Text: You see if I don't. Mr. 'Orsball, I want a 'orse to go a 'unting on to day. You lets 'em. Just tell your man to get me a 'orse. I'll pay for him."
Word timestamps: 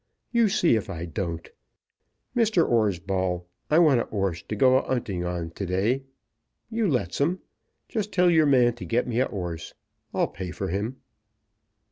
You 0.31 0.49
see 0.49 0.75
if 0.75 0.89
I 0.89 1.05
don't. 1.05 1.47
Mr. 2.35 2.67
'Orsball, 2.67 3.45
I 3.69 3.77
want 3.77 3.99
a 3.99 4.05
'orse 4.05 4.41
to 4.41 4.55
go 4.55 4.79
a 4.79 4.81
'unting 4.87 5.23
on 5.23 5.51
to 5.51 5.65
day. 5.67 6.01
You 6.71 6.87
lets 6.87 7.21
'em. 7.21 7.37
Just 7.87 8.11
tell 8.11 8.31
your 8.31 8.47
man 8.47 8.73
to 8.77 8.83
get 8.85 9.07
me 9.07 9.19
a 9.19 9.25
'orse. 9.27 9.75
I'll 10.11 10.29
pay 10.29 10.49
for 10.49 10.69
him." 10.69 10.95